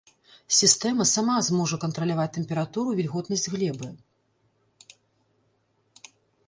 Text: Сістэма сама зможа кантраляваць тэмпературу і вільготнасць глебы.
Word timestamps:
Сістэма 0.59 1.05
сама 1.15 1.35
зможа 1.49 1.77
кантраляваць 1.83 2.27
тэмпературу 2.39 2.89
і 2.97 2.99
вільготнасць 3.01 3.49
глебы. 3.57 3.91